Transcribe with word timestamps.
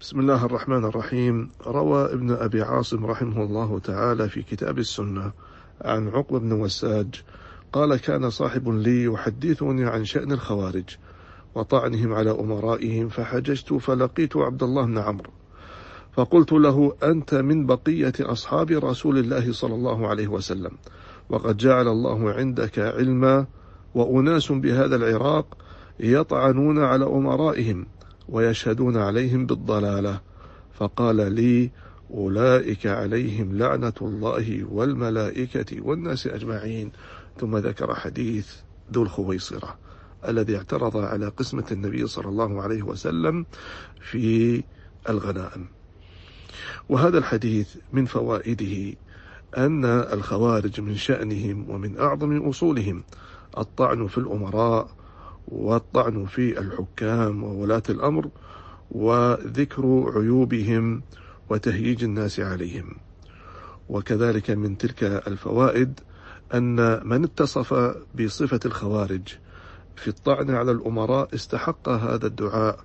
بسم 0.00 0.20
الله 0.20 0.44
الرحمن 0.44 0.84
الرحيم. 0.84 1.50
روى 1.66 2.12
ابن 2.12 2.30
أبي 2.30 2.62
عاصم 2.62 3.06
رحمه 3.06 3.42
الله 3.42 3.78
تعالى 3.78 4.28
في 4.28 4.42
كتاب 4.42 4.78
السنة 4.78 5.32
عن 5.80 6.08
عقبة 6.08 6.38
بن 6.38 6.52
وساج. 6.52 7.22
قال 7.72 7.96
كان 7.96 8.30
صاحب 8.30 8.68
لي 8.68 9.04
يحدثني 9.04 9.84
عن 9.84 10.04
شأن 10.04 10.32
الخوارج 10.32 10.96
وطعنهم 11.54 12.12
على 12.12 12.30
أمرائهم 12.30 13.08
فحججت 13.08 13.72
فلقيت 13.72 14.36
عبد 14.36 14.62
الله 14.62 14.86
بن 14.86 14.98
عمرو. 14.98 15.30
فقلت 16.12 16.52
له 16.52 16.92
أنت 17.02 17.34
من 17.34 17.66
بقية 17.66 18.14
أصحاب 18.20 18.70
رسول 18.70 19.18
الله 19.18 19.52
صلى 19.52 19.74
الله 19.74 20.08
عليه 20.08 20.28
وسلم 20.28 20.70
وقد 21.28 21.56
جعل 21.56 21.88
الله 21.88 22.32
عندك 22.32 22.78
علما 22.78 23.46
وأناس 23.94 24.52
بهذا 24.52 24.96
العراق 24.96 25.56
يطعنون 26.00 26.84
على 26.84 27.04
أمرائهم 27.04 27.86
ويشهدون 28.28 28.96
عليهم 28.96 29.46
بالضلالة. 29.46 30.20
فقال 30.74 31.32
لي 31.32 31.70
أولئك 32.10 32.86
عليهم 32.86 33.58
لعنة 33.58 33.92
الله 34.02 34.64
والملائكة 34.70 35.80
والناس 35.82 36.26
أجمعين. 36.26 36.92
ثم 37.40 37.56
ذكر 37.56 37.94
حديث 37.94 38.52
ذو 38.92 39.02
الخويصرة 39.02 39.78
الذي 40.28 40.56
اعترض 40.56 40.96
على 40.96 41.28
قسمة 41.28 41.64
النبي 41.72 42.06
صلى 42.06 42.28
الله 42.28 42.62
عليه 42.62 42.82
وسلم 42.82 43.46
في 44.00 44.62
الغنائم. 45.08 45.66
وهذا 46.88 47.18
الحديث 47.18 47.76
من 47.92 48.04
فوائده 48.04 48.96
أن 49.56 49.84
الخوارج 49.84 50.80
من 50.80 50.96
شأنهم 50.96 51.70
ومن 51.70 51.98
أعظم 51.98 52.48
أصولهم 52.48 53.04
الطعن 53.58 54.06
في 54.06 54.18
الأمراء 54.18 54.88
والطعن 55.48 56.26
في 56.26 56.58
الحكام 56.58 57.44
وولاة 57.44 57.82
الأمر 57.90 58.28
وذكر 58.90 60.12
عيوبهم 60.16 61.02
وتهييج 61.50 62.04
الناس 62.04 62.40
عليهم. 62.40 62.94
وكذلك 63.88 64.50
من 64.50 64.78
تلك 64.78 65.04
الفوائد 65.04 66.00
أن 66.54 67.00
من 67.08 67.24
اتصف 67.24 67.74
بصفة 68.14 68.60
الخوارج 68.66 69.28
في 69.96 70.08
الطعن 70.08 70.50
على 70.50 70.70
الأمراء 70.70 71.34
استحق 71.34 71.88
هذا 71.88 72.26
الدعاء 72.26 72.78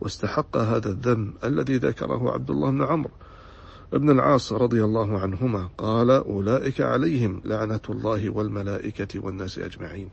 واستحق 0.00 0.56
هذا 0.56 0.88
الذم 0.88 1.34
الذي 1.44 1.76
ذكره 1.76 2.32
عبد 2.32 2.50
الله 2.50 2.70
بن 2.70 2.82
عمرو 2.82 3.10
ابن 3.92 4.10
العاص 4.10 4.52
رضي 4.52 4.84
الله 4.84 5.18
عنهما. 5.18 5.68
قال 5.78 6.10
أولئك 6.10 6.80
عليهم 6.80 7.42
لعنة 7.44 7.80
الله 7.90 8.30
والملائكة 8.30 9.20
والناس 9.20 9.58
أجمعين. 9.58 10.10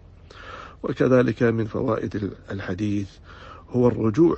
وكذلك 0.83 1.43
من 1.43 1.65
فوائد 1.65 2.31
الحديث 2.51 3.09
هو 3.69 3.87
الرجوع 3.87 4.37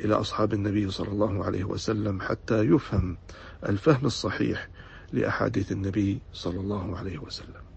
إلى 0.00 0.14
أصحاب 0.14 0.52
النبي 0.52 0.90
صلى 0.90 1.08
الله 1.08 1.44
عليه 1.44 1.64
وسلم 1.64 2.20
حتى 2.20 2.62
يفهم 2.62 3.16
الفهم 3.68 4.06
الصحيح 4.06 4.68
لأحاديث 5.12 5.72
النبي 5.72 6.20
صلى 6.32 6.60
الله 6.60 6.98
عليه 6.98 7.18
وسلم. 7.18 7.71